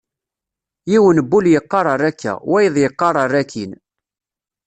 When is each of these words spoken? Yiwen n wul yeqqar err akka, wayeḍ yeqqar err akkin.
Yiwen 0.89 1.17
n 1.21 1.25
wul 1.29 1.45
yeqqar 1.53 1.85
err 1.93 2.03
akka, 2.09 2.33
wayeḍ 2.49 2.75
yeqqar 2.83 3.15
err 3.23 3.33
akkin. 3.41 3.71